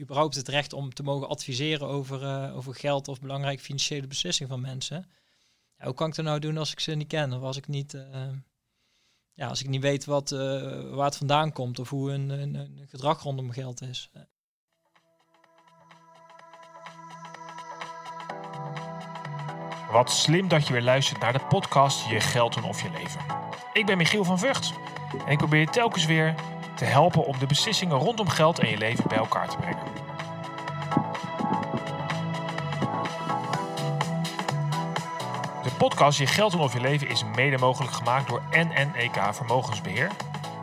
[0.00, 4.52] überhaupt het recht om te mogen adviseren over, eh, over geld of belangrijke financiële beslissingen
[4.52, 5.10] van mensen.
[5.78, 7.32] Ja, hoe kan ik dat nou doen als ik ze niet ken?
[7.32, 8.28] Of als ik niet, eh,
[9.32, 10.38] ja, als ik niet weet wat, eh,
[10.90, 14.10] waar het vandaan komt of hoe een, een, gedrag rondom geld is.
[19.92, 23.20] Wat slim dat je weer luistert naar de podcast Je Geld doen of Je Leven.
[23.72, 24.72] Ik ben Michiel van Vught
[25.26, 26.34] en ik probeer je telkens weer
[26.78, 29.77] te helpen om de beslissingen rondom geld en je leven bij elkaar te brengen.
[35.78, 40.10] Podcast Je Geld doen of Je Leven is mede mogelijk gemaakt door NNEK Vermogensbeheer.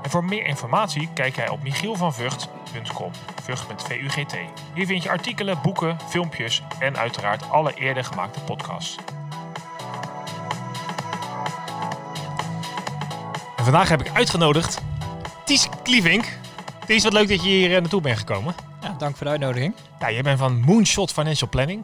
[0.03, 3.11] En voor meer informatie kijk jij op michielvanvugt.com.
[3.43, 4.35] Vught met V-U-G-T.
[4.73, 8.95] Hier vind je artikelen, boeken, filmpjes en uiteraard alle eerder gemaakte podcasts.
[13.57, 14.81] En vandaag heb ik uitgenodigd
[15.45, 16.37] Ties Klievink.
[16.85, 18.55] Ties, wat leuk dat je hier eh, naartoe bent gekomen.
[18.81, 19.75] Ja, dank voor de uitnodiging.
[19.99, 21.83] Ja, jij bent van Moonshot Financial Planning.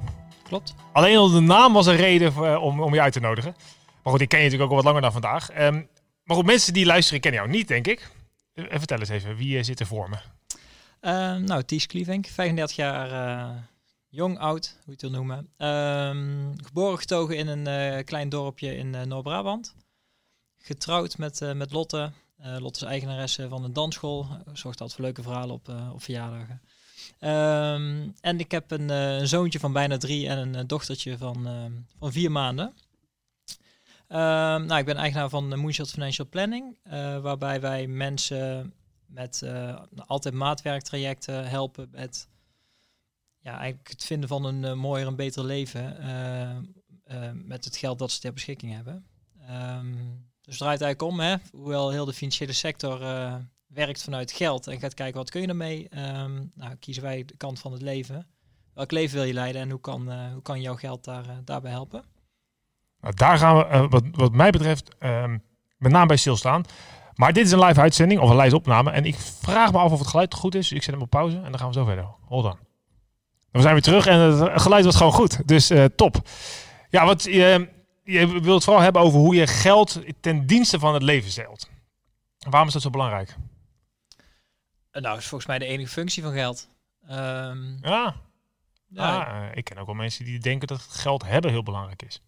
[0.51, 0.73] Klopt.
[0.91, 3.55] Alleen al de naam was een reden eh, om, om je uit te nodigen.
[4.03, 5.49] Maar goed, ik ken je natuurlijk ook al wat langer dan vandaag.
[5.49, 5.81] Ehm,
[6.23, 8.11] maar goed, mensen die luisteren kennen jou niet, denk ik.
[8.53, 10.15] Eh, vertel eens even, wie zit er voor me?
[10.15, 13.57] Uh, nou, Ties Klievink, 35 jaar uh,
[14.09, 15.37] jong, oud, hoe je het wil noemen.
[15.57, 19.75] Um, geboren getogen in een uh, klein dorpje in Noord-Brabant.
[20.57, 22.11] Getrouwd met, met Lotte.
[22.37, 24.27] Lotte is eigenaresse van een dansschool.
[24.53, 26.61] Zorgt altijd voor leuke verhalen op, op verjaardagen.
[27.19, 31.47] Um, en ik heb een, een, zoontje van bijna drie en een dochtertje van,
[31.99, 32.65] van vier maanden.
[34.07, 36.77] Um, nou, ik ben eigenaar van Moonshot Financial Planning,
[37.21, 38.73] waarbij wij mensen
[39.05, 39.43] met
[40.05, 42.27] altijd maatwerktrajecten helpen met
[43.39, 45.95] ja, eigenlijk het vinden van een mooier en beter leven
[47.45, 49.05] met het geld dat ze ter beschikking hebben.
[50.41, 52.99] Dus het draait eigenlijk om, hè, hoewel heel de financiële sector
[53.73, 57.37] werkt vanuit geld en gaat kijken wat kun je ermee, um, nou, kiezen wij de
[57.37, 58.27] kant van het leven.
[58.73, 62.03] Welk leven wil je leiden en hoe kan, hoe kan jouw geld daar, daarbij helpen?
[63.01, 65.23] Nou, daar gaan we, uh, wat, wat mij betreft, uh,
[65.77, 66.63] met name bij stilstaan.
[67.15, 68.91] Maar dit is een live uitzending of een live opname.
[68.91, 70.71] En ik vraag me af of het geluid goed is.
[70.71, 72.05] Ik zet hem op pauze en dan gaan we zo verder.
[72.25, 72.57] Hold on.
[73.51, 75.47] We zijn weer terug en het geluid was gewoon goed.
[75.47, 76.21] Dus top.
[76.89, 77.69] Ja, wat je,
[78.03, 81.69] je wilt vooral hebben over hoe je geld ten dienste van het leven stelt.
[82.49, 83.35] Waarom is dat zo belangrijk?
[84.91, 86.67] Nou, is volgens mij de enige functie van geld.
[87.09, 88.15] Um, ja.
[88.87, 89.25] ja.
[89.25, 92.21] Ah, ik ken ook wel mensen die denken dat geld hebben heel belangrijk is.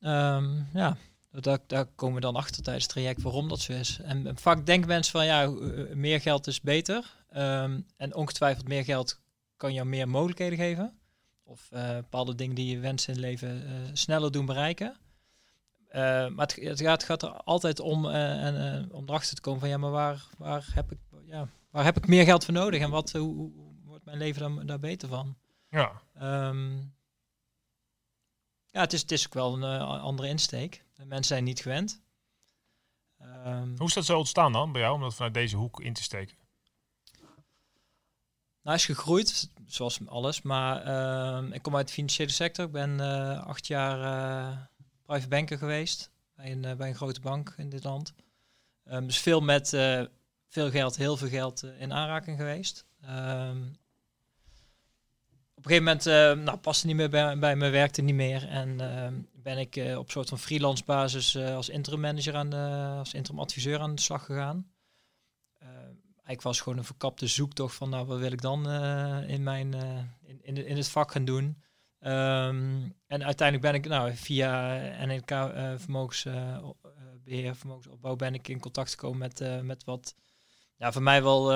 [0.00, 0.96] Um, ja,
[1.30, 3.98] daar, daar komen we dan achter tijdens het traject waarom dat zo is.
[4.02, 5.50] En vaak denken mensen van ja,
[5.94, 7.14] meer geld is beter.
[7.36, 9.20] Um, en ongetwijfeld meer geld
[9.56, 10.98] kan jou meer mogelijkheden geven.
[11.44, 14.96] Of uh, bepaalde dingen die je wenst in het leven uh, sneller doen bereiken.
[15.90, 15.96] Uh,
[16.28, 19.68] maar het, het, gaat, het, gaat, er altijd om, en, om erachter te komen van
[19.68, 22.80] ja, maar waar, waar, heb ik, ja, waar heb ik meer geld voor nodig?
[22.80, 23.52] En wat, hoe, hoe
[23.84, 25.36] wordt mijn leven daar, daar beter van?
[25.68, 26.02] Ja.
[26.48, 26.94] Um,
[28.70, 30.84] ja, het is, het is ook wel een uh, andere insteek.
[30.94, 32.02] De mensen zijn niet gewend.
[33.22, 35.92] Um, Hoe is dat zo ontstaan dan bij jou, om dat vanuit deze hoek in
[35.92, 36.36] te steken?
[38.62, 40.42] Nou, is gegroeid, zoals alles.
[40.42, 42.64] Maar uh, ik kom uit de financiële sector.
[42.64, 44.69] Ik ben uh, acht jaar
[45.10, 48.12] private banker geweest bij een, bij een grote bank in dit land.
[48.90, 49.68] Um, dus veel met
[50.48, 52.84] veel geld, heel veel geld in aanraking geweest.
[53.04, 53.78] Um,
[55.54, 58.48] op een gegeven moment nou, paste niet meer bij, bij me, werkte niet meer.
[58.48, 63.14] En uh, ben ik op soort van freelance basis als interim manager aan de, als
[63.14, 64.70] interim adviseur aan de slag gegaan.
[66.26, 68.70] ik was gewoon een verkapte zoektocht van nou, wat wil ik dan
[69.26, 69.74] in, mijn,
[70.42, 71.62] in, in, het vak gaan doen.
[72.02, 79.18] Um, en uiteindelijk ben ik nou, via NLK vermogensbeheer, vermogensopbouw, ben ik in contact gekomen
[79.18, 80.14] met, met wat
[80.76, 81.54] ja, voor mij wel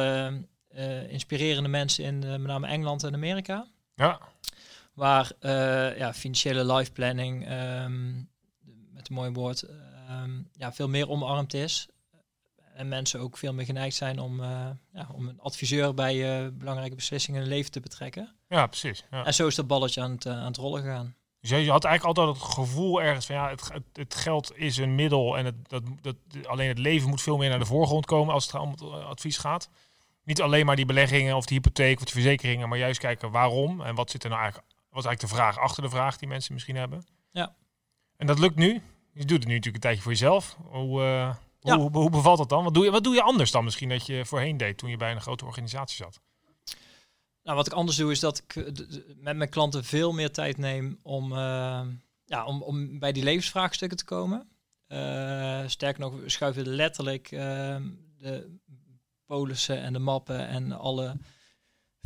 [1.08, 3.66] inspirerende mensen in met name Engeland en Amerika.
[3.94, 4.20] Ja.
[4.94, 8.30] Waar uh, ja, financiële life planning, um,
[8.92, 9.62] met een mooi woord,
[10.10, 11.88] um, ja, veel meer omarmd is.
[12.74, 16.48] En mensen ook veel meer geneigd zijn om, uh, ja, om een adviseur bij uh,
[16.52, 18.34] belangrijke beslissingen in leven te betrekken.
[18.48, 19.04] Ja, precies.
[19.10, 19.24] Ja.
[19.24, 21.14] En zo is dat balletje aan het, aan het rollen gegaan.
[21.40, 24.94] Dus je had eigenlijk altijd het gevoel ergens van ja, het, het geld is een
[24.94, 26.16] middel en het, dat, dat,
[26.46, 29.38] alleen het leven moet veel meer naar de voorgrond komen als het om het advies
[29.38, 29.68] gaat
[30.24, 33.80] niet alleen maar die beleggingen of die hypotheek of die verzekeringen, maar juist kijken waarom
[33.80, 36.28] en wat zit er nou eigenlijk, wat is eigenlijk de vraag achter de vraag die
[36.28, 37.06] mensen misschien hebben.
[37.30, 37.54] Ja.
[38.16, 38.82] En dat lukt nu.
[39.12, 40.56] Je doet het nu natuurlijk een tijdje voor jezelf.
[40.62, 41.34] Hoe, uh,
[41.72, 42.64] hoe, hoe, bevalt dat dan?
[42.64, 44.96] Wat doe, je, wat doe je anders dan misschien dat je voorheen deed toen je
[44.96, 46.20] bij een grote organisatie zat?
[47.42, 48.54] Nou, wat ik anders doe is dat ik
[49.16, 51.80] met mijn klanten veel meer tijd neem om, uh,
[52.24, 54.48] ja, om, om bij die levensvraagstukken te komen.
[54.88, 58.58] Uh, sterker nog, schuiven letterlijk de
[59.26, 61.16] polissen en de mappen en alle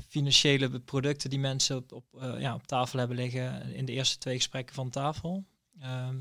[0.09, 4.19] financiële producten die mensen op, op, eh, ja, op tafel hebben liggen in de eerste
[4.19, 5.45] twee gesprekken van tafel.
[5.81, 6.17] Ehm,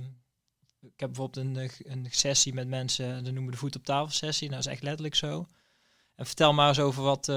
[0.94, 3.84] ik heb bijvoorbeeld een, eh, een sessie met mensen, dat noemen we de voet op
[3.84, 4.50] tafel sessie.
[4.50, 5.46] Nou, dat is echt letterlijk zo.
[6.16, 7.36] En vertel maar eens over wat, uh,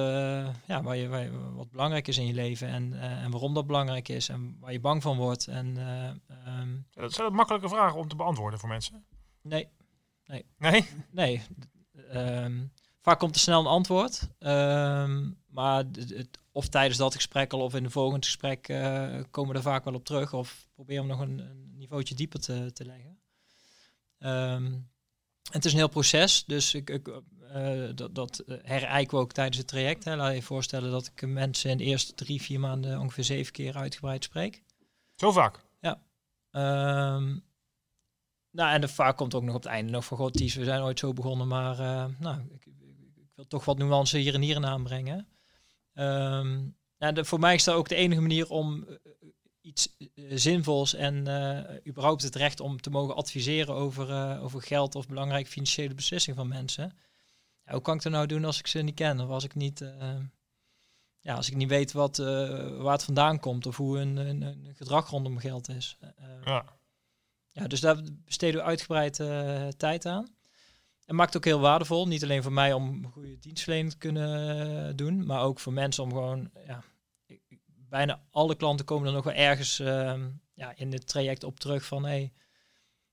[0.66, 3.54] ja, waar je, waar je, wat belangrijk is in je leven en, uh, en waarom
[3.54, 5.46] dat belangrijk is en waar je bang van wordt.
[5.46, 9.04] En, uh, um, dat zijn makkelijke vragen om te beantwoorden voor mensen.
[9.42, 9.68] Nee.
[10.24, 10.44] Nee?
[10.58, 10.88] Nee.
[11.10, 11.42] nee.
[12.14, 14.28] Um, vaak komt er snel een antwoord.
[14.38, 18.62] Um, maar het, of tijdens dat gesprek al of in een volgend gesprek
[19.30, 20.32] komen we er vaak wel op terug.
[20.32, 23.09] Of proberen we nog een, een niveautje dieper te, te leggen.
[25.50, 27.08] Het is een heel proces, dus ik, ik
[27.56, 30.04] uh, dat, dat herijken we ook tijdens het traject.
[30.04, 30.16] Hè.
[30.16, 33.76] Laat je voorstellen dat ik mensen in de eerste drie, vier maanden ongeveer zeven keer
[33.76, 34.62] uitgebreid spreek.
[35.14, 35.64] Zo vaak?
[35.80, 36.02] Ja.
[37.14, 37.44] Um,
[38.50, 40.64] nou, en de vaak komt ook nog op het einde nog van god, Ties, we
[40.64, 42.74] zijn ooit zo begonnen, maar uh, nou, ik, ik,
[43.16, 45.28] ik, wil toch wat nuance hier en hier in aanbrengen.
[45.94, 48.86] Um, nou, de, voor mij is dat ook de enige manier om
[49.60, 49.96] iets
[50.34, 55.06] zinvols en uh, überhaupt het recht om te mogen adviseren over, uh, over geld of
[55.06, 56.98] belangrijke financiële beslissingen van mensen
[57.72, 59.20] hoe kan ik dat nou doen als ik ze niet ken?
[59.20, 59.84] Of als ik niet,
[61.20, 62.26] ja, als ik niet weet wat, uh,
[62.76, 65.96] waar het vandaan komt of hoe een, een, een gedrag rondom geld is.
[66.02, 66.08] Uh,
[66.44, 66.64] ja.
[67.50, 69.14] ja, dus daar besteden we uitgebreid
[69.76, 70.38] tijd aan.
[71.04, 75.26] En maakt ook heel waardevol, niet alleen voor mij om goede dienstverlening te kunnen doen,
[75.26, 76.84] maar ook voor mensen om gewoon, ja,
[77.90, 81.84] bijna alle klanten komen er nog wel ergens ehm, ja, in het traject op terug
[81.84, 82.32] van, hey,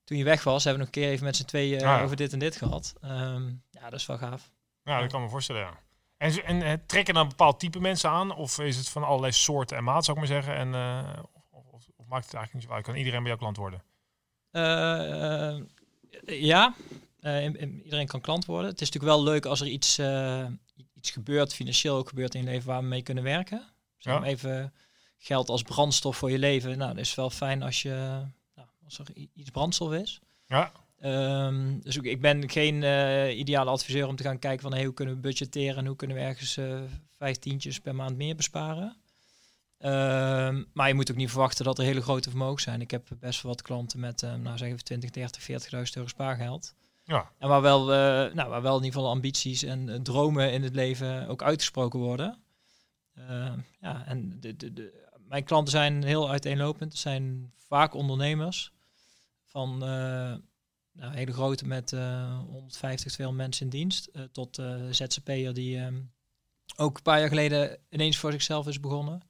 [0.04, 2.02] toen je weg was, hebben we nog een keer even met z'n tweeën ah.
[2.02, 2.94] over dit en dit gehad.
[3.04, 4.50] Um, ja, dat is wel gaaf.
[4.82, 5.78] Ja, dat kan me voorstellen, ja.
[6.16, 8.34] En, en uh, trekken dan bepaald type mensen aan?
[8.34, 10.54] Of is het van allerlei soorten en maat, zou ik maar zeggen?
[10.54, 12.84] En, uh, of, of, of, maakt het eigenlijk niet uit?
[12.84, 13.82] Kan iedereen bij jouw klant worden?
[14.52, 15.60] Uh,
[16.40, 16.74] ja,
[17.82, 18.70] iedereen kan klant worden.
[18.70, 20.00] Het is natuurlijk wel leuk als er iets,
[20.94, 23.62] iets gebeurt, financieel ook gebeurt in je leven, waar we mee kunnen werken.
[23.98, 24.22] Zeg ja.
[24.22, 24.72] even
[25.18, 26.78] geld als brandstof voor je leven.
[26.78, 28.26] Nou, dat is wel fijn als je
[28.84, 30.20] als er iets brandstof is.
[30.46, 30.72] Ja.
[31.02, 34.94] Um, dus ik ben geen uh, ideale adviseur om te gaan kijken van hey, hoe
[34.94, 36.80] kunnen we budgetteren en hoe kunnen we ergens uh,
[37.10, 38.96] vijftientjes per maand meer besparen.
[39.80, 42.80] Um, maar je moet ook niet verwachten dat er hele grote vermogens zijn.
[42.80, 46.08] Ik heb best wel wat klanten met, uh, nou zeggen we 20, 30, 40.000 euro
[46.08, 46.74] spaargeld.
[47.04, 47.30] Ja.
[47.38, 47.86] En waar wel,
[48.34, 52.38] nou, waar wel in ieder geval ambities en dromen in het leven ook uitgesproken worden.
[53.28, 56.92] Ehm, ja, en de, de, de, mijn klanten zijn heel uiteenlopend.
[56.92, 58.72] Het zijn vaak ondernemers
[59.44, 59.82] van
[60.98, 64.08] nou, hele grote met uh, 150, 200 mensen in dienst.
[64.12, 66.12] Uh, tot uh, ZZP'er die um,
[66.76, 69.20] ook een paar jaar geleden ineens voor zichzelf is begonnen.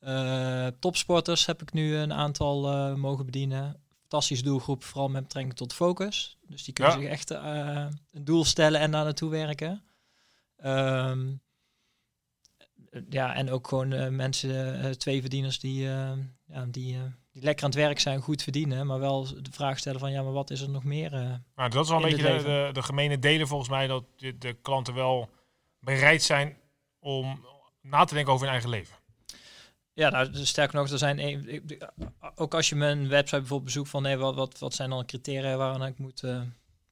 [0.00, 2.60] Uh, topsporters heb ik nu een aantal
[2.96, 3.80] mogen bedienen.
[4.00, 6.36] Fantastische doelgroep, vooral met betrekking tot focus.
[6.46, 7.00] Dus die kunnen ja.
[7.00, 9.82] zich echt een doel stellen en daar naartoe werken.
[10.64, 11.40] Um,
[13.08, 15.82] ja, en ook gewoon mensen, twee verdieners die,
[16.46, 16.98] ja, die
[17.36, 20.22] die lekker aan het werk zijn, goed verdienen, maar wel de vraag stellen van ja,
[20.22, 21.10] maar wat is er nog meer?
[21.10, 24.38] Nou, dat is wel een beetje de, de, de, gemene delen volgens mij, dat de,
[24.38, 25.28] de, klanten wel
[25.78, 26.56] bereid zijn
[26.98, 27.44] om
[27.82, 28.96] na te denken over hun eigen leven.
[29.92, 31.62] Ja, nou, dus sterker nog, er zijn
[32.34, 35.56] ook als je mijn website bijvoorbeeld bezoekt van nee, wat, wat, wat zijn dan criteria
[35.56, 36.40] waaraan ik moet uh,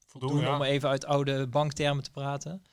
[0.06, 0.55] voldoen, ja.
[0.55, 2.65] om even uit oude banktermen te praten.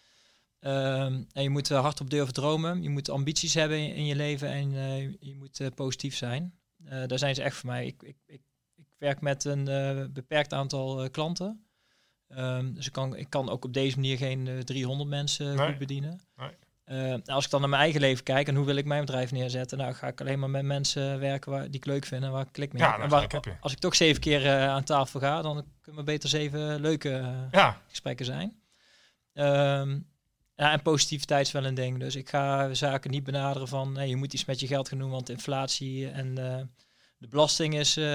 [0.64, 4.16] Um, en je moet hard op durven dromen, je moet ambities hebben in, in je
[4.16, 6.54] leven en uh, je moet positief zijn.
[7.08, 7.86] Daar zijn ze echt voor mij.
[7.86, 8.42] Ik, ik, ik,
[8.76, 9.64] ik werk met een
[10.14, 11.66] beperkt aantal klanten.
[12.38, 15.68] Um, dus ik kan, ik kan ook op deze manier geen 300 mensen nee.
[15.68, 16.22] goed bedienen.
[16.36, 16.50] Nee.
[16.86, 19.32] Nou, als ik dan naar mijn eigen leven kijk en hoe wil ik mijn bedrijf
[19.32, 22.32] neerzetten, nou ga ik alleen maar met mensen werken waar, die ik leuk vind en
[22.32, 25.42] waar ik klik mee ja, en waar, Als ik toch zeven keer aan tafel ga,
[25.42, 27.82] dan kunnen we beter zeven leuke ja.
[27.88, 28.62] gesprekken zijn.
[29.34, 30.11] Um,
[30.56, 32.00] ja, en positiviteit is wel een ding.
[32.00, 34.98] Dus ik ga zaken niet benaderen van hey, je moet iets met je geld gaan
[34.98, 36.62] doen, want inflatie en uh,
[37.18, 37.98] de belasting is.
[37.98, 38.06] Uh,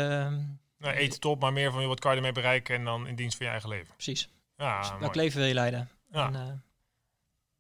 [0.78, 3.36] nou, eten top, maar meer van wat kan je ermee bereiken en dan in dienst
[3.36, 3.94] van je eigen leven.
[3.94, 4.28] Precies.
[4.56, 5.90] Ja, dus welk leven wil je leiden?
[6.10, 6.26] Ja.
[6.26, 6.62] En,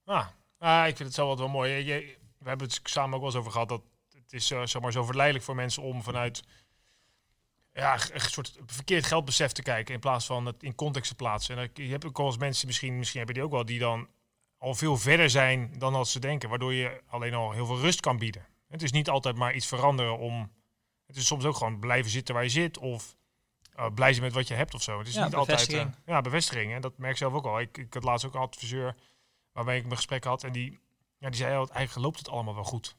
[0.06, 0.26] uh,
[0.58, 1.72] ah, ik vind het zo wat wel mooi.
[1.72, 3.82] Je, we hebben het samen ook wel eens over gehad dat
[4.14, 6.42] het is uh, zomaar zo verleidelijk voor mensen om vanuit
[7.72, 11.58] ja, een soort verkeerd geldbesef te kijken in plaats van het in context te plaatsen.
[11.58, 14.08] En je hebt ook wel eens mensen, misschien, misschien hebben die ook wel, die dan
[14.58, 16.48] al veel verder zijn dan als ze denken.
[16.48, 18.46] Waardoor je alleen al heel veel rust kan bieden.
[18.68, 20.52] Het is niet altijd maar iets veranderen om...
[21.06, 22.78] Het is soms ook gewoon blijven zitten waar je zit.
[22.78, 23.16] Of
[23.76, 24.98] uh, blij zijn met wat je hebt of zo.
[24.98, 25.72] Het is ja, niet altijd...
[25.72, 26.72] Uh, ja, bevestiging.
[26.72, 27.60] En dat merk ik zelf ook al.
[27.60, 28.94] Ik, ik had laatst ook een adviseur
[29.52, 30.44] waarmee ik mijn gesprek had.
[30.44, 30.78] En die,
[31.18, 32.96] ja, die zei, eigenlijk loopt het allemaal wel goed.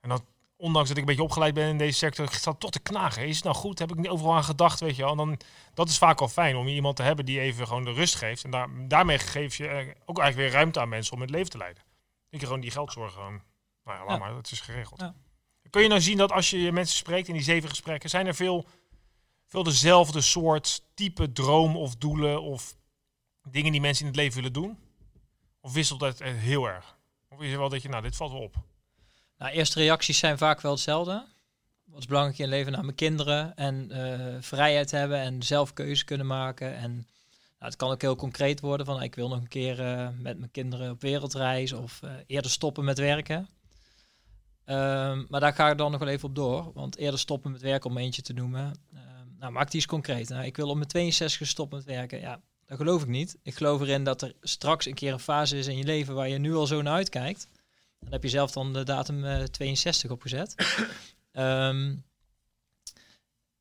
[0.00, 0.22] En dat
[0.60, 3.26] ondanks dat ik een beetje opgeleid ben in deze sector, ik sta toch te knagen.
[3.26, 3.78] Is het nou goed?
[3.78, 5.10] Heb ik niet overal aan gedacht, weet je wel?
[5.10, 5.40] En dan,
[5.74, 8.44] dat is vaak al fijn om iemand te hebben die even gewoon de rust geeft.
[8.44, 11.58] En daar, daarmee geef je ook eigenlijk weer ruimte aan mensen om het leven te
[11.58, 11.82] leiden.
[12.30, 13.42] Ik gewoon die geldzorgen gewoon
[13.84, 14.18] Nou ja, laat Ja.
[14.18, 15.00] maar, dat is geregeld.
[15.00, 15.14] Ja.
[15.70, 18.34] Kun je nou zien dat als je mensen spreekt in die zeven gesprekken, zijn er
[18.34, 18.66] veel,
[19.46, 22.76] veel dezelfde soort type droom of doelen of
[23.42, 24.78] dingen die mensen in het leven willen doen?
[25.60, 26.98] Of wisselt dat eh, heel erg?
[27.28, 28.56] Of is er wel dat je, nou, dit valt wel op.
[29.40, 31.26] Nou, eerste reacties zijn vaak wel hetzelfde.
[31.84, 32.72] Wat is belangrijk in leven?
[32.72, 36.76] Nou, mijn kinderen en eh, vrijheid hebben en zelf keuze kunnen maken.
[36.76, 37.04] En nou,
[37.58, 40.50] het kan ook heel concreet worden van ik wil nog een keer eh, met mijn
[40.50, 43.48] kinderen op wereldreis of eh, eerder stoppen met werken.
[44.64, 46.70] Ehm, maar daar ga ik dan nog wel even op door.
[46.74, 48.74] Want eerder stoppen met werken om eentje te noemen.
[48.94, 50.28] Ehm, nou, maak die eens concreet.
[50.28, 52.20] Nou, ik wil op mijn 62 stoppen met werken.
[52.20, 53.36] Ja, dat geloof ik niet.
[53.42, 56.28] Ik geloof erin dat er straks een keer een fase is in je leven waar
[56.28, 57.46] je nu al zo naar uitkijkt.
[58.00, 60.54] Dan heb je zelf dan de datum eh, 62 opgezet.
[61.32, 61.96] Ehm,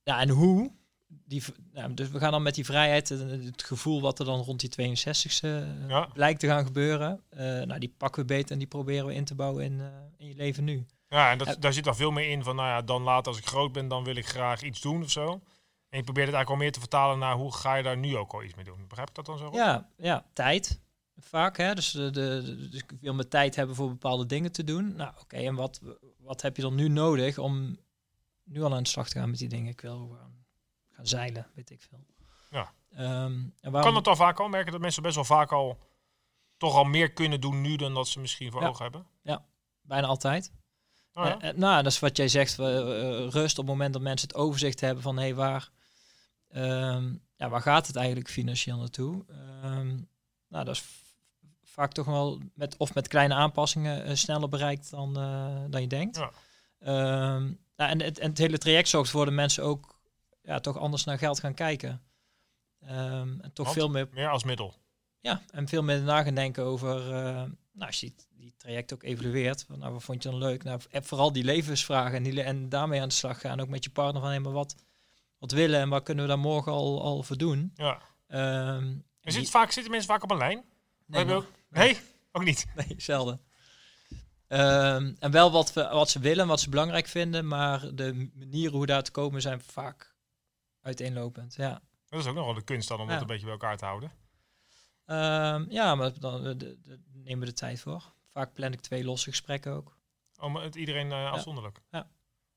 [0.04, 0.72] ja, en hoe?
[1.08, 1.44] Die,
[1.74, 4.60] nou, dus we gaan dan met die vrijheid, eh, het gevoel wat er dan rond
[4.60, 6.06] die 62ste eh, Ja.
[6.14, 7.22] blijkt te gaan gebeuren.
[7.30, 9.86] eh, nou, die pakken we beter en die proberen we in te bouwen in, eh,
[10.18, 10.86] in je leven nu.
[11.08, 13.38] Ja, en dat, daar zit dan veel meer in van, nou ja, dan later als
[13.42, 15.32] ik groot ben, dan wil ik graag iets doen of zo.
[15.90, 18.18] En je probeert het eigenlijk al meer te vertalen naar hoe ga je daar nu
[18.18, 18.86] ook al iets mee doen.
[18.88, 19.46] Begrijp ik dat dan zo?
[19.46, 19.54] Rob?
[19.56, 20.80] Ja, ja, tijd.
[21.20, 21.76] Vaak, hè.
[21.76, 24.96] Dus, de, de, dus ik wil mijn tijd hebben voor bepaalde dingen te doen.
[24.96, 25.82] Nou, oké, en wat,
[26.18, 27.78] wat heb je dan nu nodig om
[28.44, 29.72] nu al aan de slag te gaan met die dingen?
[29.72, 30.46] Ik wil gaan,
[30.92, 32.06] gaan zeilen, weet ik veel.
[32.52, 32.74] Ja.
[32.92, 34.48] Ehm, en waarom, Kan dat al vaak al?
[34.48, 35.78] Merken dat mensen best wel vaak al
[36.58, 38.68] toch al meer kunnen doen nu dan dat ze misschien voor Ja.
[38.68, 39.08] ogen hebben?
[39.82, 40.52] Bijna altijd.
[41.14, 41.40] Oh, ja?
[41.40, 42.60] Eh, eh, nou, dat is wat jij zegt.
[42.60, 42.66] eh,
[43.30, 45.16] rust op het moment dat mensen het overzicht hebben van...
[45.18, 45.70] hé, hey, waar,
[46.50, 49.26] ehm, ja, waar gaat het eigenlijk financieel naartoe?
[49.28, 49.88] Ehm,
[50.48, 50.84] nou, dat is
[51.72, 55.88] vaak toch wel met, of met kleine aanpassingen eh, sneller bereikt dan, eh, dan je
[55.88, 56.16] denkt.
[56.18, 56.32] Ja.
[56.80, 57.44] Ehm,
[57.76, 60.00] nou, en, het, en het hele traject zorgt ervoor dat mensen ook
[60.42, 62.02] ja, toch anders naar geld gaan kijken.
[62.82, 63.78] Ehm, en toch Want?
[63.78, 64.74] veel meer Meer als middel.
[65.20, 67.34] ja, en veel meer na gaan denken over, eh,
[67.72, 70.64] nou, als je die, die traject ook evalueert, van, nou, wat vond je dan leuk?
[70.64, 73.90] Nou, vooral die levensvragen en, die, en daarmee aan de slag gaan, ook met je
[73.90, 74.76] partner van, hé, maar wat,
[75.38, 77.72] wat willen en wat kunnen we daar morgen al, al voor doen?
[77.76, 78.02] Ja.
[78.28, 80.58] Ehm, en En zit die- vaak, zitten mensen vaak op een lijn?
[81.06, 81.98] nee, Hebben nog- ook, nee,
[82.32, 82.66] ook niet.
[82.76, 83.42] nee, zelden.
[84.48, 88.74] Ehm, en wel wat, we, wat ze willen, wat ze belangrijk vinden, maar de manieren
[88.76, 90.16] hoe daar te komen zijn vaak
[90.82, 91.56] uiteenlopend.
[91.56, 93.12] Ja, Dat is ook nog wel de kunst dan om Ja.
[93.12, 94.12] dat een beetje bij elkaar te houden.
[95.06, 98.04] Ehm, ja maar dan de- de- nemen we de tijd voor.
[98.28, 99.98] Vaak plan ik twee losse gesprekken ook.
[100.40, 101.80] Om het iedereen eh, afzonderlijk.
[101.92, 102.10] Ja.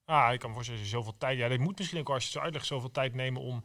[0.04, 1.38] Ah, ik kan me voorstellen, als je zoveel tijd...
[1.38, 3.64] Ja, dat moet misschien ook als je het zo uitlegt, zoveel tijd nemen om...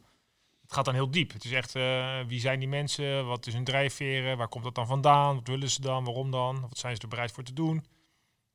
[0.68, 1.34] Het gaat dan heel diep.
[1.34, 3.26] Het is echt, eh, wie zijn die mensen?
[3.26, 4.38] Wat is hun drijfveren?
[4.38, 5.36] Waar komt dat dan vandaan?
[5.36, 6.04] Wat willen ze dan?
[6.04, 6.62] Waarom dan?
[6.62, 7.86] Wat zijn ze er bereid voor te doen?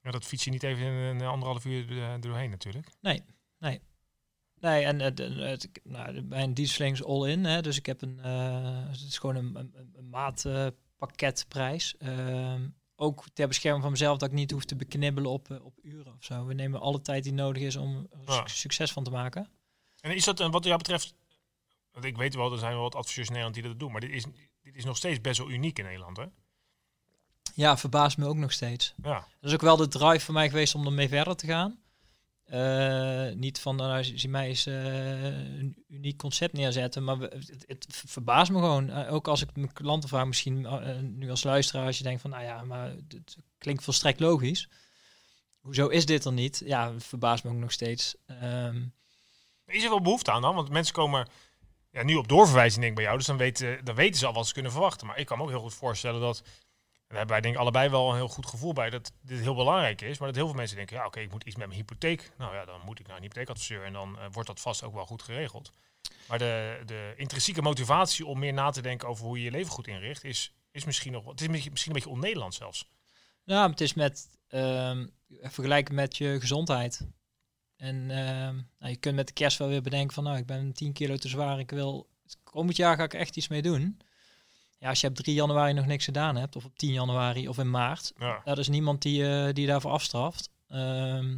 [0.02, 2.88] Ja, dat fiets je niet even in een anderhalf uur er- er doorheen natuurlijk.
[4.60, 7.62] Nee, en het, het, nou, mijn dienstverlening is all-in.
[7.62, 11.96] Dus ik heb een, eh, het is gewoon een, een, een maatpakketprijs.
[11.96, 15.78] Ehm, ook ter bescherming van mezelf, dat ik niet hoef te beknibbelen op, eh, op
[15.82, 16.46] uren of zo.
[16.46, 18.46] We nemen alle tijd die nodig is om er Ja.
[18.46, 19.48] succes van te maken.
[20.00, 21.14] En is dat, wat jou betreft...
[21.92, 23.92] Want ik weet wel, er zijn wel wat adviseurs in Nederland die dat doen.
[23.92, 24.24] Maar dit is,
[24.62, 26.24] dit is nog steeds best wel uniek in Nederland, hè?
[27.54, 28.94] Ja, verbaast me ook nog steeds.
[29.02, 29.26] Ja.
[29.40, 31.80] Dat is ook wel de drive voor mij geweest om ermee verder te gaan.
[32.44, 35.24] Eh, niet van, nou, zie zie mij eens eh,
[35.58, 38.90] een uniek concept neerzetten, maar het, het verbaast me gewoon.
[38.90, 40.66] Eh, ook als ik mijn klanten vraag, misschien
[41.18, 44.68] nu als luisteraar, als je denkt van, nou ja, maar het klinkt volstrekt logisch.
[45.60, 46.62] Hoezo is dit er niet?
[46.64, 48.14] Ja, verbaast me ook nog steeds.
[48.26, 48.82] Ehm,
[49.66, 50.54] Is er wel behoefte aan dan?
[50.54, 51.28] Want mensen komen
[51.92, 53.16] ja, nu op doorverwijzing denk ik bij jou.
[53.16, 55.06] Dus dan weten, dan weten ze al wat ze kunnen verwachten.
[55.06, 56.42] Maar ik kan me ook heel goed voorstellen dat...
[57.06, 58.90] Daar hebben wij denk ik allebei wel een heel goed gevoel bij.
[58.90, 60.18] Dat dit heel belangrijk is.
[60.18, 60.96] Maar dat heel veel mensen denken...
[60.96, 62.30] Ja, oké, ik moet iets met mijn hypotheek.
[62.38, 63.84] Nou ja, dan moet ik naar een hypotheekadviseur.
[63.84, 65.72] En dan eh, wordt dat vast ook wel goed geregeld.
[66.28, 69.72] Maar de, de intrinsieke motivatie om meer na te denken over hoe je je leven
[69.72, 70.24] goed inricht...
[70.24, 71.26] is, is misschien nog...
[71.26, 72.88] Het is misschien een beetje on-Nederlands zelfs.
[73.44, 75.06] Nou, het is met ehm
[75.40, 77.06] vergelijken met je gezondheid.
[77.82, 80.72] En ehm, nou, je kunt met de kerst wel weer bedenken van, nou, ik ben
[80.72, 82.08] 10 kilo te zwaar, ik wil
[82.44, 83.98] komend jaar ga ik echt iets mee doen.
[84.78, 87.58] Ja, als je op 3 januari nog niks gedaan hebt, of op 10 januari of
[87.58, 88.40] in maart, Ja.
[88.44, 90.50] dat is niemand die, eh, die daarvoor afstraft.
[90.68, 91.30] Ehm,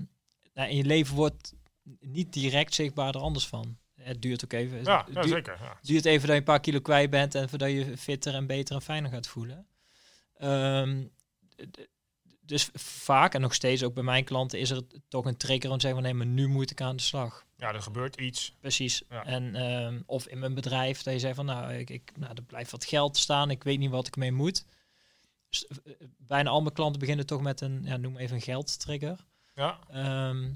[0.55, 1.55] nou, en je leven wordt
[2.01, 3.79] niet direct zichtbaar er anders van.
[3.95, 4.85] Het duurt ook even.
[4.85, 5.59] Ja, het ja duurt- zeker.
[5.61, 5.75] Ja.
[5.79, 8.47] het duurt even dat je een paar kilo kwijt bent en voordat je fitter en
[8.47, 9.67] beter en fijner gaat voelen.
[10.37, 11.05] Ehm,
[12.47, 15.77] dus vaak en nog steeds ook bij mijn klanten is er toch een trigger om
[15.77, 17.45] te zeggen van nee, maar nu moet ik aan de slag.
[17.57, 18.55] ja, er gebeurt iets.
[18.61, 19.03] Precies.
[19.11, 19.25] Ja.
[19.25, 22.43] En, ehm, of in mijn bedrijf dat je zegt van nou, ik, ik, nou, er
[22.43, 24.65] blijft wat geld staan, ik weet niet wat ik mee moet.
[25.49, 28.43] Dus, eh, eh, bijna al mijn klanten beginnen toch met een, ja, noem even een
[28.43, 29.25] geldtrigger.
[29.55, 30.51] Ja, Ehm,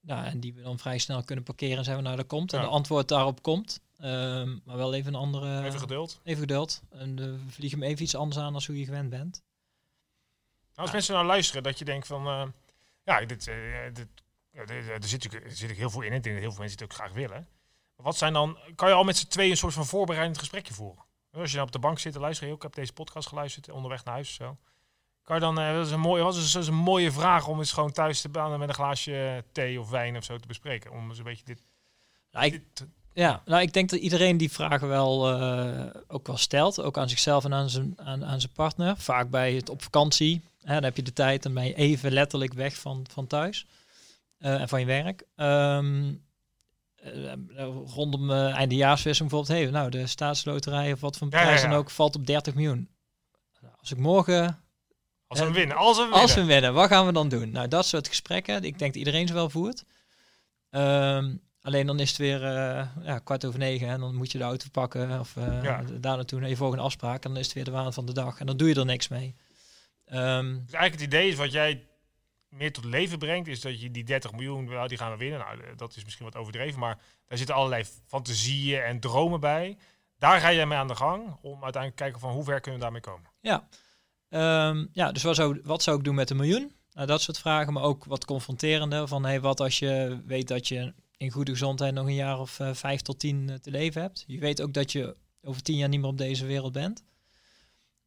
[0.00, 2.52] nou, en die we dan vrij snel kunnen parkeren en zeggen, nou, dat komt.
[2.52, 3.80] En de antwoord daarop komt.
[3.98, 5.64] Ehm, maar wel even een andere...
[5.64, 6.20] even geduld.
[6.24, 6.82] Even geduld.
[6.90, 9.42] En eh, we vliegen hem even iets anders aan dan hoe je gewend bent.
[10.80, 10.94] Als Ja.
[10.94, 12.42] mensen nou luisteren, dat je denkt van, eh,
[13.04, 13.56] ja, dit, eh,
[13.92, 14.06] dit,
[14.50, 16.12] er, zit natuurlijk, er zit heel veel in.
[16.12, 17.48] Ik denk dat heel veel mensen het ook graag willen.
[17.96, 20.74] Maar wat zijn dan, kan je al met z'n tweeën een soort van voorbereidend gesprekje
[20.74, 21.04] voeren?
[21.32, 24.04] Als je dan op de bank zit te luisteren, ik heb deze podcast geluisterd, onderweg
[24.04, 24.56] naar huis of zo.
[25.22, 27.46] Kan je dan, eh, dat is een mooie, wat is dat is een mooie vraag
[27.48, 30.46] om eens gewoon thuis te baan met een glaasje thee of wijn of zo te
[30.46, 30.90] bespreken.
[30.90, 31.62] Om eens een beetje dit,
[32.30, 36.36] Nou, ik, dit ja, nou, ik denk dat iedereen die vragen wel eh, ook wel
[36.36, 36.80] stelt.
[36.82, 38.96] Ook aan zichzelf en aan zijn, aan, aan zijn partner.
[38.96, 40.40] Vaak bij het op vakantie.
[40.62, 43.66] Hè, dan heb je de tijd en ben je even letterlijk weg van, van thuis.
[44.38, 45.22] eh, en van je werk.
[45.36, 46.12] Ehm
[46.94, 47.32] eh,
[47.94, 49.60] rondom uh, eindejaarswisseling bijvoorbeeld.
[49.62, 51.68] Hey, nou, de staatsloterij of wat voor Ja, ja, prijs ja.
[51.68, 52.88] dan ook valt op 30 miljoen.
[53.60, 54.62] Nou, Als ik morgen
[55.26, 56.74] als we winnen, als we hem Als we winnen.
[56.74, 57.50] wat gaan we dan doen?
[57.50, 58.54] Nou, dat soort gesprekken.
[58.64, 59.84] Ik denk dat iedereen ze wel voert.
[60.70, 64.38] Ehm, alleen dan is het weer eh, ja, kwart over negen en dan moet je
[64.38, 65.82] de auto pakken of eh, Ja.
[66.00, 67.24] daar naartoe naar je volgende afspraak.
[67.24, 68.84] En dan is het weer de waan van de dag en dan doe je er
[68.84, 69.34] niks mee.
[70.04, 71.84] Ehm, Dus eigenlijk het idee is wat jij
[72.48, 75.38] meer tot leven brengt, is dat je die 30 miljoen, wel, die gaan we winnen.
[75.38, 76.98] Nou, eh, dat is misschien wat overdreven, maar
[77.28, 79.76] daar zitten allerlei fantasieën en dromen bij.
[80.18, 82.74] Daar ga jij mee aan de gang om uiteindelijk te kijken van hoe ver kunnen
[82.80, 83.30] we daarmee komen.
[83.40, 83.68] ja.
[84.28, 86.72] Ehm, ja, dus wat zou, wat zou ik doen met een miljoen?
[86.92, 89.08] Nou, dat soort vragen, maar ook wat confronterende.
[89.08, 92.60] Van hey, wat als je weet dat je in goede gezondheid nog een jaar of
[92.60, 94.24] eh, vijf tot tien eh, te leven hebt.
[94.26, 97.02] Je weet ook dat je over tien jaar niet meer op deze wereld bent.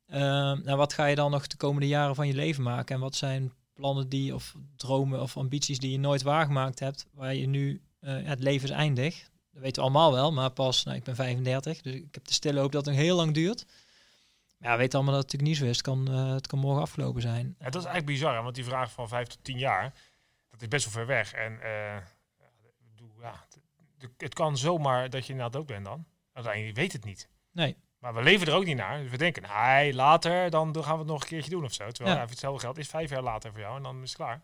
[0.07, 2.95] Ehm, nou, wat ga je dan nog de komende jaren van je leven maken?
[2.95, 7.35] En wat zijn plannen die, of dromen of ambities die je nooit waargemaakt hebt, waar
[7.35, 9.29] je nu, eh, het leven is eindig.
[9.51, 12.33] Dat weten we allemaal wel, maar pas, nou, ik ben 35, dus ik heb de
[12.33, 13.65] stille hoop dat het heel lang duurt.
[14.57, 15.77] Ja, we weten allemaal dat het natuurlijk niet zo is.
[15.77, 17.55] Het kan, het kan morgen afgelopen zijn.
[17.59, 19.93] Ja, dat is eigenlijk bizar, want die vraag van 5 tot 10 jaar,
[20.49, 21.33] dat is best wel ver weg.
[21.33, 21.59] En
[24.17, 26.05] het- kan zomaar dat je inderdaad dood bent dan.
[26.33, 27.29] Uiteindelijk weet het niet.
[27.51, 29.01] Nee, Maar we leven er ook niet naar.
[29.01, 31.89] Dus we denken, hey, later, dan gaan we het nog een keertje doen of zo.
[31.91, 32.21] Terwijl Ja.
[32.23, 32.29] ja.
[32.29, 34.41] hetzelfde geld is vijf jaar later voor jou en dan is het klaar.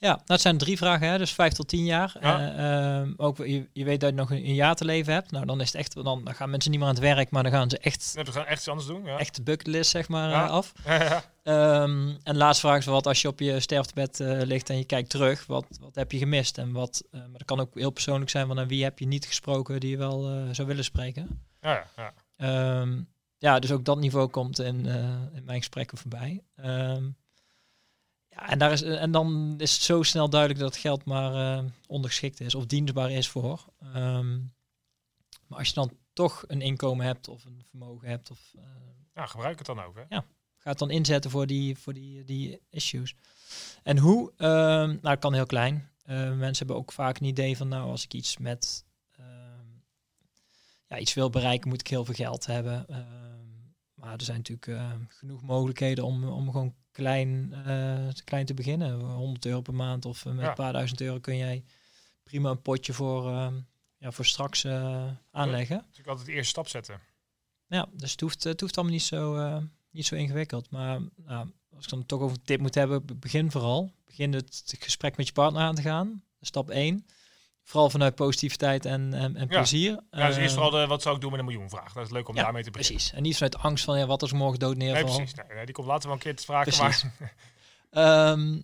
[0.00, 1.18] Ja, nou, het zijn drie vragen, hè?
[1.18, 2.16] dus vijf tot tien jaar.
[2.20, 2.38] Ja.
[2.54, 5.30] Eh, ehm, ook, je, je weet dat je nog een, een jaar te leven hebt.
[5.30, 7.42] Nou, dan is het echt, dan, dan gaan mensen niet meer aan het werk, maar
[7.42, 9.04] dan gaan ze echt, Nee, we gaan echt iets anders doen.
[9.04, 9.18] Ja.
[9.18, 10.44] echt de bucketlist zeg maar Ja.
[10.44, 10.72] eh, af.
[10.84, 11.22] ja.
[11.42, 14.76] Ehm, en de laatste vraag is wat als je op je sterftebed eh, ligt en
[14.76, 16.58] je kijkt terug, wat, wat heb je gemist?
[16.58, 19.26] En wat, maar dat kan ook heel persoonlijk zijn van aan wie heb je niet
[19.26, 20.22] gesproken die je wel
[20.52, 21.42] zou willen spreken.
[21.60, 22.12] ja, ja.
[22.36, 23.02] Ehm,
[23.38, 24.86] ja, dus ook dat niveau komt in,
[25.34, 26.42] in mijn gesprekken voorbij.
[26.56, 27.04] Ehm,
[28.30, 31.58] ja, en, daar is, en dan is het zo snel duidelijk dat het geld maar
[31.58, 33.64] eh, ondergeschikt is of dienstbaar is voor.
[33.80, 34.38] Ehm,
[35.46, 38.62] maar als je dan toch een inkomen hebt of een vermogen hebt, of, eh,
[39.14, 39.96] ja, gebruik het dan ook.
[40.08, 40.18] Hè?
[40.60, 43.14] ga het dan inzetten voor die, voor die, die issues.
[43.82, 44.32] En hoe?
[44.36, 45.90] Ehm, nou, het kan heel klein.
[46.04, 48.84] Eh, mensen hebben ook vaak een idee van, nou, als ik iets met
[49.16, 49.66] ehm,
[50.86, 52.86] ja, iets wil bereiken, moet ik heel veel geld hebben.
[54.00, 59.00] Maar er zijn natuurlijk eh, genoeg mogelijkheden om, om gewoon klein, eh, klein te beginnen.
[59.00, 60.48] 100 euro per maand of met Ja.
[60.48, 61.64] een paar duizend euro kun jij
[62.22, 63.60] prima een potje voor, ehm,
[63.96, 65.84] ja, voor straks eh, aanleggen.
[65.88, 67.00] Dus ik altijd de eerste stap zetten.
[67.66, 69.60] Ja, dus het hoeft, het hoeft allemaal niet zo,
[69.90, 70.70] niet zo ingewikkeld.
[70.70, 73.92] Maar nou, als ik dan toch over een tip moet hebben, be- begin vooral.
[74.04, 76.24] Begin het gesprek met je partner aan te gaan.
[76.40, 77.06] Stap 1.
[77.70, 79.46] Vooral vanuit positiviteit en, en, en Ja.
[79.46, 80.00] plezier.
[80.10, 81.92] Ja, dus eerst vooral de, wat zou ik doen met een miljoen vraag.
[81.92, 82.94] Dat is leuk om ja, daarmee te beginnen.
[82.96, 83.16] Precies.
[83.16, 85.14] En niet vanuit angst van ja, wat als morgen dood Nee, neerval.
[85.16, 85.34] precies.
[85.54, 86.70] Nee, die komt later wel een keer te sprake.
[86.76, 87.02] Precies.
[87.04, 87.34] Maar
[88.30, 88.60] Ehm,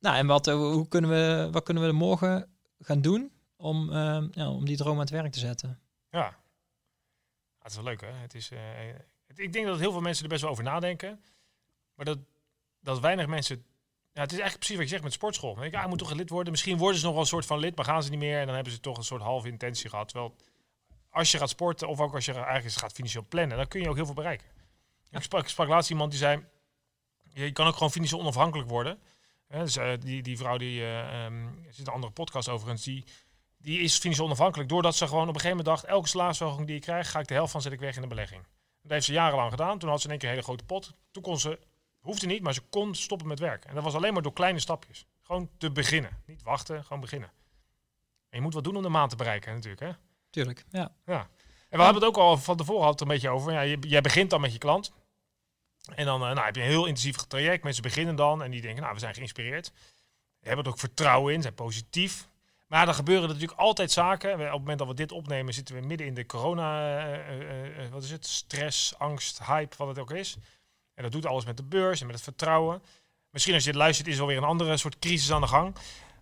[0.00, 4.28] nou, en wat, eh, hoe kunnen we, wat kunnen we morgen gaan doen om, ehm,
[4.30, 5.78] ja, om die droom aan het werk te zetten?
[6.10, 6.18] ja.
[6.18, 6.36] Ja,
[7.58, 8.12] het is wel leuk hè.
[8.12, 8.58] Het is, eh,
[9.26, 11.20] het- ik denk dat heel veel mensen er best wel over nadenken.
[11.94, 12.18] Maar dat,
[12.80, 13.64] dat weinig mensen...
[14.18, 15.64] Ja, het is eigenlijk precies wat je zegt met sportschool.
[15.64, 16.50] Ik, ah, ik moet toch lid worden.
[16.50, 18.38] Misschien worden ze nog wel een soort van lid, maar gaan ze niet meer.
[18.38, 20.08] En dan hebben ze toch een soort halve intentie gehad.
[20.08, 20.36] Terwijl
[21.10, 23.88] als je gaat sporten of ook als je eigenlijk gaat financieel plannen, dan kun je
[23.88, 24.46] ook heel veel bereiken.
[25.10, 26.44] Ik, sprak, ik sprak laatst iemand die zei,
[27.32, 28.98] je kan ook gewoon financieel onafhankelijk worden.
[29.48, 33.04] Dus, eh, die, die vrouw, die eh, ehm, zit een andere podcast overigens, die,
[33.58, 36.76] die is financieel onafhankelijk doordat ze gewoon op een gegeven moment dacht, elke salarisverhoging die
[36.76, 38.42] ik krijg, ga ik de helft van zet ik weg in de belegging.
[38.82, 39.78] Dat heeft ze jarenlang gedaan.
[39.78, 40.94] Toen had ze in één keer een hele grote pot.
[41.10, 41.58] Toen kon ze,
[42.00, 43.64] hoefde niet, maar ze kon stoppen met werk.
[43.64, 45.06] En dat was alleen maar door kleine stapjes.
[45.22, 46.22] Gewoon te beginnen.
[46.26, 47.30] Niet wachten, gewoon beginnen.
[48.28, 49.90] En je moet wat doen om de maand te bereiken natuurlijk, hè?
[50.30, 50.92] Tuurlijk, ja.
[51.06, 51.28] Ja.
[51.68, 53.52] En we hadden het ook al van tevoren had het een beetje over.
[53.52, 54.92] Ja, je, jij begint dan met je klant.
[55.94, 57.64] En dan eh, nou, heb je een heel intensief traject.
[57.64, 59.72] Mensen beginnen dan en die denken, nou, we zijn geïnspireerd.
[60.40, 62.28] We hebben er ook vertrouwen in, zijn positief.
[62.66, 64.32] Maar dan gebeuren er natuurlijk altijd zaken.
[64.32, 67.90] Op het moment dat we dit opnemen, zitten we midden in de corona, eh, eh,
[67.90, 68.26] wat is het?
[68.26, 70.36] Stress, angst, hype, wat het ook is.
[70.98, 72.82] En dat doet alles met de beurs en met het vertrouwen.
[73.30, 75.74] Misschien als je dit luistert, is er alweer een andere soort crisis aan de gang.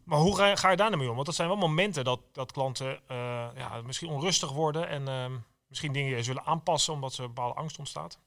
[0.04, 1.14] Maar hoe ga je, ga je daar nou mee om?
[1.14, 5.32] Want dat zijn wel momenten dat, dat klanten eh, ja, misschien onrustig worden en ehm,
[5.68, 8.18] misschien dingen zullen aanpassen omdat ze bepaalde angst ontstaat.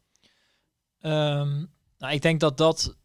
[0.99, 1.65] Ehm,
[1.97, 2.95] nou, ik denk dat dat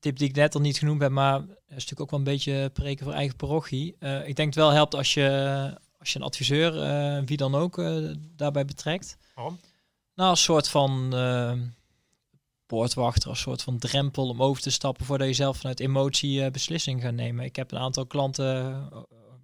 [0.00, 2.70] tip die ik net al niet genoemd heb, maar is natuurlijk ook wel een beetje
[2.70, 3.96] preken voor eigen parochie.
[4.00, 7.54] Uh, ik denk het wel helpt als je, als je een adviseur, uh, wie dan
[7.54, 9.16] ook, uh, daarbij betrekt.
[9.34, 9.58] Waarom?
[10.14, 11.14] Nou, een soort van
[12.68, 17.02] poortwachter, een soort van drempel om over te stappen voordat je zelf vanuit emotie beslissingen
[17.02, 17.44] gaat nemen.
[17.44, 18.54] Ik heb een aantal klanten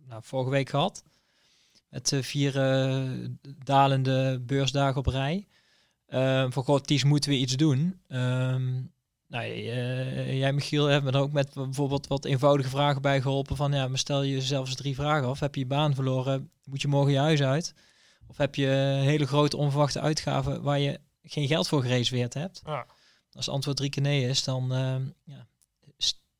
[0.09, 1.05] nou, vorige week gehad.
[1.89, 2.53] Met vier
[3.65, 5.47] dalende beursdagen op rij.
[6.09, 8.01] Uh, voor God, Ties, moeten we iets doen?
[8.09, 8.93] Um,
[9.29, 13.57] nou, uh, jij Michiel hebt me ook met bijvoorbeeld wat eenvoudige vragen bij geholpen.
[13.57, 15.41] Van ja, maar stel je jezelf eens drie vragen af.
[15.41, 16.51] Heb je je baan verloren?
[16.65, 17.75] Moet je morgen je huis uit?
[18.27, 18.67] Of heb je
[19.01, 22.63] hele grote onverwachte uitgaven waar je geen geld voor gereserveerd hebt?
[22.65, 22.87] Ja.
[23.35, 25.47] Als antwoord drie keer nee is, dan uh, ja,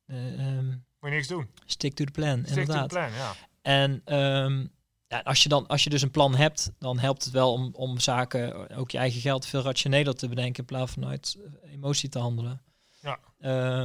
[0.05, 1.47] um, moet je niks doen.
[1.65, 2.89] Stick to the plan, stick inderdaad.
[2.89, 3.35] To the plan, ja.
[3.61, 4.71] En um,
[5.07, 7.69] ja, als, je dan, als je dus een plan hebt, dan helpt het wel om,
[7.73, 12.09] om zaken, ook je eigen geld, veel rationeler te bedenken in plaats van vanuit emotie
[12.09, 12.61] te handelen.
[13.01, 13.19] Ja.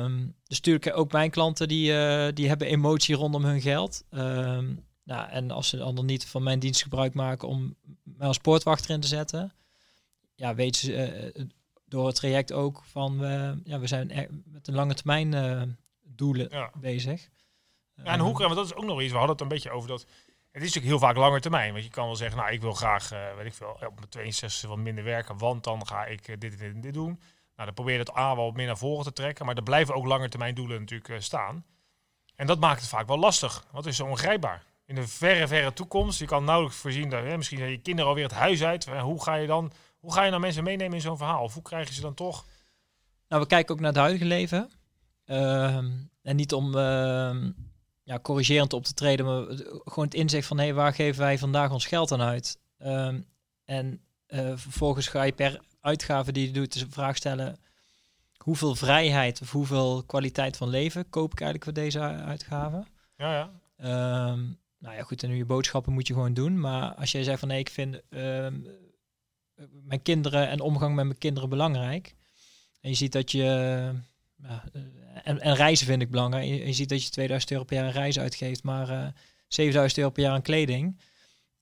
[0.02, 4.04] Um, dus natuurlijk ook mijn klanten die, uh, die hebben emotie rondom hun geld.
[4.10, 8.38] Um, nou, en als ze dan niet van mijn dienst gebruik maken om mij als
[8.38, 9.52] poortwachter in te zetten,
[10.34, 11.44] ja, weten ze uh,
[11.90, 16.70] door het traject ook van uh, ja, we zijn met een lange termijn doelen ja.
[16.74, 17.28] bezig.
[17.94, 19.88] Ja, en hoe, want dat is ook nog iets, we hadden het een beetje over
[19.88, 20.06] dat
[20.52, 21.72] het is natuurlijk heel vaak langer termijn.
[21.72, 24.08] Want je kan wel zeggen, nou, ik wil graag, uh, weet ik veel, op mijn
[24.08, 27.20] 62 wat minder werken, want dan ga ik dit en dit en dit doen.
[27.56, 29.94] Nou, dan probeer je het A wel meer naar voren te trekken, maar er blijven
[29.94, 31.64] ook langer termijn doelen natuurlijk staan.
[32.34, 34.64] En dat maakt het vaak wel lastig, want het is zo ongrijpbaar.
[34.86, 38.10] In de verre, verre toekomst, je kan nauwelijks voorzien dat hè, misschien zijn je kinderen
[38.10, 38.86] alweer het huis uit.
[38.86, 41.42] hoe ga je dan, hoe ga je nou mensen meenemen in zo'n verhaal?
[41.42, 42.46] Of hoe krijg je ze dan toch?
[43.28, 44.70] Nou, we kijken ook naar het huidige leven.
[45.24, 45.90] Ehm,
[46.22, 47.50] en niet om ehm,
[48.02, 51.38] ja, corrigerend op te treden, maar gewoon het inzicht van hé, hey, waar geven wij
[51.38, 52.58] vandaag ons geld aan uit?
[52.78, 53.26] Um,
[53.64, 57.58] en uh, vervolgens ga je per uitgave die je doet, dus een vraag stellen:
[58.36, 62.84] hoeveel vrijheid of hoeveel kwaliteit van leven koop ik eigenlijk voor deze uitgave?
[63.16, 64.30] Ja, ja.
[64.30, 66.60] Um, nou ja, goed, en nu je boodschappen moet je gewoon doen.
[66.60, 68.66] Maar als jij zegt van nee, ik vind um,
[69.82, 72.14] mijn kinderen en omgang met mijn kinderen belangrijk.
[72.80, 73.44] En je ziet dat je
[74.42, 74.80] ja, eh,
[75.24, 76.44] en, en, reizen vind ik belangrijk.
[76.44, 79.12] Je, je, ziet dat je 2000 euro per jaar een reis uitgeeft, maar uh, eh,
[79.48, 81.00] 7000 euro per jaar aan kleding.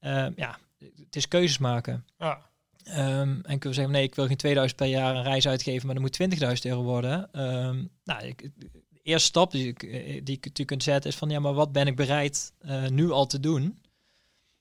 [0.01, 2.05] Uh, ja, het is keuzes maken.
[2.19, 2.47] Ja.
[2.89, 5.87] Um, en kunnen we zeggen, nee, ik wil geen 2000 per jaar een reis uitgeven,
[5.87, 7.45] maar dan moet 20.000 euro worden.
[7.47, 9.81] Um, nou, ik, de eerste stap die, ik,
[10.27, 13.27] die je kunt zetten is van, ja, maar wat ben ik bereid uh, nu al
[13.27, 13.79] te doen?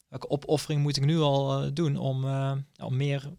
[0.08, 2.26] Welke opoffering moet ik nu al uh, doen om,
[2.82, 3.34] om meer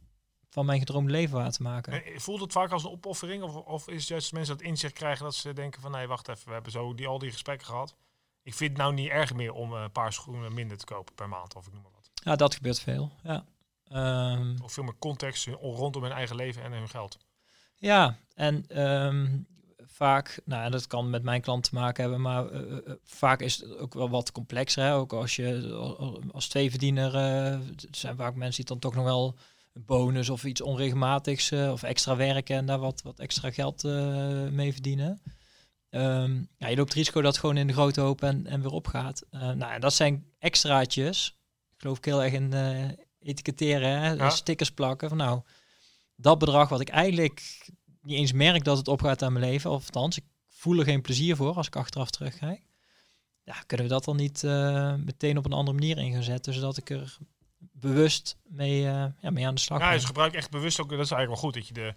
[0.49, 2.21] van mijn gedroomde leven waar te maken.
[2.21, 3.43] Voelt het vaak als een opoffering?
[3.43, 6.29] Of, of is het juist mensen dat inzicht krijgen dat ze denken van nee, wacht
[6.29, 7.97] even, we hebben zo die, al die gesprekken gehad.
[8.43, 11.29] Ik vind het nou niet erg meer om een paar schoenen minder te kopen per
[11.29, 12.11] maand, of ik noem maar wat.
[12.15, 13.13] Ja, dat gebeurt veel.
[13.23, 13.45] Ja.
[14.33, 17.19] Um, of veel meer context rondom hun eigen leven en hun geld.
[17.77, 19.47] Ja, en um,
[19.99, 23.57] vaak, nou dat kan met mijn klant te maken hebben, maar uh, uh, vaak is
[23.57, 24.83] het ook wel wat complexer.
[24.83, 24.95] Hè?
[24.95, 25.73] Ook als je
[26.33, 27.59] als tweeverdiener, uh,
[27.91, 29.35] zijn vaak mensen die dan toch nog wel
[29.73, 33.83] bonus of iets onregelmatigs uh, of extra werken en daar wat, wat extra geld
[34.53, 35.23] mee verdienen.
[35.91, 38.63] Um, ja, je loopt het risico dat het gewoon in de grote hoop en, en
[38.63, 39.25] weer opgaat.
[39.31, 41.39] Nou, dat zijn extraatjes.
[41.75, 42.55] Ik geloof ik heel erg in
[43.21, 44.13] etiketteren, hè?
[44.13, 44.31] Ja.
[44.31, 45.09] stickers plakken.
[45.09, 45.41] Van nou,
[46.17, 47.67] dat bedrag wat ik eigenlijk
[48.09, 51.03] niet eens merk dat het opgaat aan mijn leven, of althans, ik voel er geen
[51.03, 52.63] plezier voor als ik achteraf terugkijk.
[53.45, 54.43] Ja, kunnen we dat dan niet
[55.05, 57.19] meteen op een andere manier in gaan zetten, zodat ik er
[57.59, 59.81] bewust mee, uh, ja, mee aan de slag.
[59.81, 61.95] Ja, ze gebruiken echt bewust ook, dat is eigenlijk wel goed, dat je de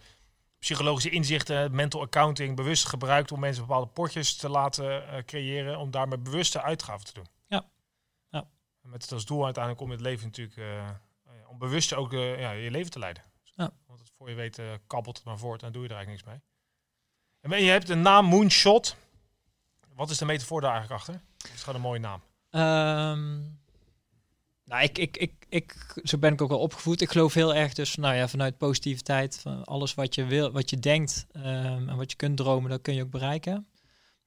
[0.60, 5.92] psychologische inzichten, mental accounting, bewust gebruikt om mensen bepaalde potjes te laten uh, creëren, om
[5.92, 7.28] daarmee bewuste uitgaven te doen.
[7.48, 7.66] Ja.
[8.30, 8.48] ja.
[8.82, 10.60] Met het als doel uiteindelijk om het leven natuurlijk,
[11.48, 13.24] om bewust ook ja, je leven te leiden.
[13.62, 13.72] Ja.
[13.88, 16.38] Want het voor je weet kabbelt het maar voort en doe je er eigenlijk niks
[17.42, 17.60] mee.
[17.60, 18.96] En je hebt de naam Moonshot.
[19.96, 21.22] Wat is de metafoor daar eigenlijk achter?
[21.38, 22.22] Dat is gewoon een mooie naam.
[22.52, 23.60] Um,
[24.66, 27.02] nou, ik, ik, ik, ik, zo ben ik ook wel opgevoed.
[27.02, 30.70] Ik geloof heel erg dus, nou ja, vanuit positiviteit, van alles wat je wil, wat
[30.70, 33.68] je denkt um, en wat je kunt dromen, dat kun je ook bereiken.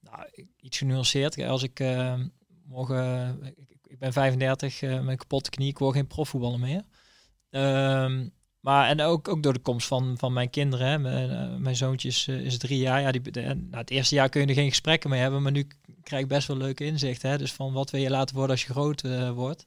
[0.01, 1.43] Nou, iets genuanceerd.
[1.43, 2.21] Als ik uh,
[2.65, 6.83] morgen, ik, ik, ben 35, uh, met een kapotte knie, ik word geen profvoetballer meer.
[7.51, 8.33] Um,
[8.65, 10.87] maar en ook, ook door de komst van, van mijn kinderen.
[10.87, 10.99] Hè.
[10.99, 13.01] Mijn, mijn zoontje is, uh, is drie jaar.
[13.01, 15.53] Ja, die, de, nou, het eerste jaar kun je er geen gesprekken mee hebben, maar
[15.53, 15.67] nu
[16.03, 17.31] krijg ik best wel leuke inzichten.
[17.31, 17.39] Hè.
[17.39, 19.65] Dus van wat wil je laten worden als je groot uh, wordt.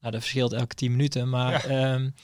[0.00, 1.28] Nou, dat verschilt elke tien minuten.
[1.28, 1.94] Maar ja.
[1.94, 2.14] um,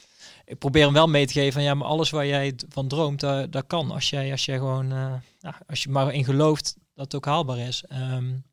[0.45, 3.21] ik probeer hem wel mee te geven van ja, maar alles waar jij van droomt,
[3.21, 3.91] dat, dat kan.
[3.91, 7.25] Als jij, als jij gewoon, uh, nou, als je maar in gelooft dat het ook
[7.25, 7.85] haalbaar is.
[7.93, 8.45] Um,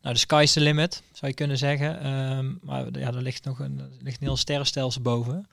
[0.00, 2.06] nou, de sky's the limit, zou je kunnen zeggen.
[2.06, 5.46] Um, maar ja, er ligt nog een, er ligt een heel sterrenstelsel boven.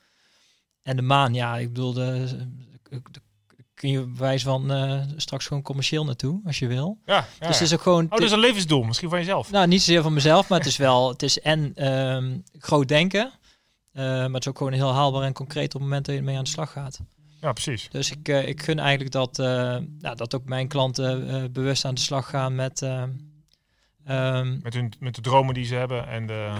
[0.90, 2.26] En de maan, ja, ik bedoel, de,
[2.82, 3.20] de, de
[3.74, 6.98] kun je wijze van eh, straks gewoon commercieel naartoe, als je wil.
[7.04, 7.64] Ja, ja, Dus het ja.
[7.64, 8.04] is ook gewoon...
[8.04, 9.50] Oh, dat is een levensdoel, misschien van jezelf.
[9.50, 13.32] Nou, niet zozeer van mezelf, maar het is wel, het is en ehm, groot denken,
[13.92, 16.20] eh, maar het is ook gewoon heel haalbaar en concreet op het moment dat je
[16.20, 17.00] ermee aan de slag gaat.
[17.40, 17.88] Ja, precies.
[17.90, 22.00] Dus ik, eh, ik gun eigenlijk dat, nou, dat ook mijn klanten bewust aan de
[22.00, 23.02] slag gaan met eh,
[24.04, 26.52] ehm, Met, hun, met de dromen die ze hebben en de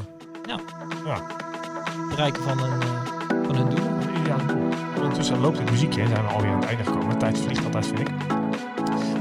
[2.09, 2.83] bereiken van hun,
[3.47, 4.00] van hun doelen.
[4.39, 4.69] Doel.
[4.97, 7.19] Ondertussen loopt het muziekje en zijn we alweer aan het einde gekomen.
[7.19, 8.09] Tijd vliegt altijd, vind ik.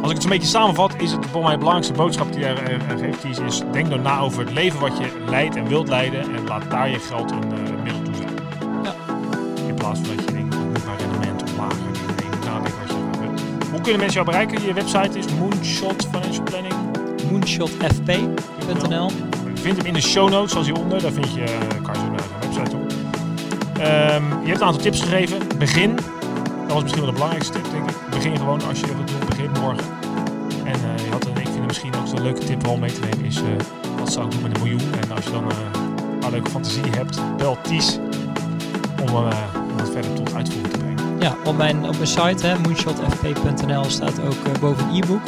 [0.01, 2.99] Als ik het een beetje samenvat, is het voor mij de belangrijkste boodschap die eh,
[2.99, 3.21] geeft.
[3.21, 6.21] Die is, denk nou na over het leven wat je leidt en wilt leiden.
[6.21, 8.29] En laat daar je geld een eh, middel toe zijn.
[8.83, 8.93] Ja.
[9.67, 11.71] In plaats van dat je denkt, ik moet maar rendement omlaag.
[11.71, 11.77] En
[12.15, 13.41] je moet nadenken wat je wilt.
[13.71, 14.61] Hoe kunnen mensen jou bereiken?
[14.61, 16.73] Je website is Moonshot Financial Planning.
[17.31, 19.11] moonshotfp.nl
[19.53, 21.01] Je vindt hem in de show notes, zoals hieronder.
[21.01, 21.43] Daar vind je,
[21.81, 22.38] kan je zo naar
[23.79, 25.37] je hebt een aantal tips gegeven.
[25.57, 25.95] Begin.
[25.95, 27.95] Dat was misschien wel de belangrijkste tip, denk ik.
[28.09, 29.29] Begin gewoon als je wat doet.
[29.29, 29.83] Begin morgen.
[30.63, 32.99] En eh, je had een, ik vind misschien ook zo'n leuke tip om mee te
[32.99, 33.35] nemen is...
[33.37, 33.47] eh,
[33.99, 34.93] wat zou ik doen met een miljoen?
[35.01, 35.57] En als je dan eh,
[36.21, 37.99] een leuke fantasie hebt, bel Ties
[39.01, 41.19] om, om het verder tot uitvoering te brengen.
[41.19, 45.21] Ja, op mijn, op mijn site, moonshotfp.nl, staat ook boven een e-book.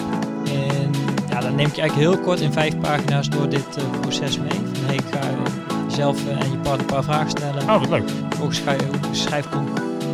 [0.46, 0.92] En
[1.30, 4.62] ja, dan neem ik je eigenlijk heel kort in vijf pagina's door dit proces mee.
[4.86, 5.20] Hey, ga
[5.92, 7.62] jezelf eh, en je partner een paar vragen stellen.
[7.62, 8.10] Oh, wat leuk.
[8.30, 9.48] Vervolgens ga je, schrijf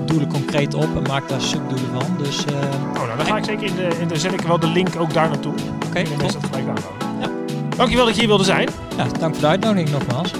[0.06, 2.18] doelen concreet op en maak daar subdoelen van.
[2.18, 4.60] Dus eh, Oh, nou, dan ga ik zeker in de, in de, zet ik wel
[4.60, 5.54] de link ook daar naartoe.
[5.86, 6.18] oké, top.
[6.18, 7.08] mensen dat gelijk aanhouden.
[7.20, 7.30] Ja.
[7.78, 8.70] Dankjewel dat je hier wilde zijn.
[8.98, 10.32] Ja, dank voor de uitnodiging nogmaals.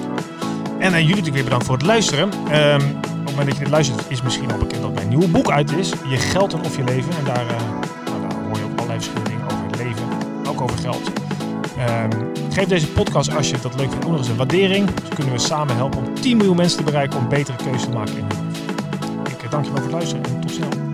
[0.80, 2.30] En aan jullie natuurlijk weer bedankt voor het luisteren.
[2.50, 5.28] Ehm, op het moment dat je dit luistert is misschien al bekend dat mijn nieuwe
[5.28, 5.92] boek uit is.
[6.10, 7.12] Je geld en of je leven.
[7.18, 7.56] En daar, eh,
[8.06, 10.04] nou, daar hoor je ook allerlei verschillende dingen over het leven.
[10.48, 11.12] Ook over geld.
[11.78, 12.10] Ehm,
[12.58, 14.90] geef deze podcast als je dat leuk vindt ook nog eens een waardering.
[14.90, 17.90] Zo kunnen we samen helpen om 10 miljoen mensen te bereiken om betere keuzes te
[17.90, 18.66] maken in hun leven.
[19.32, 20.87] Ik eh, dank je wel voor het luisteren en tot snel.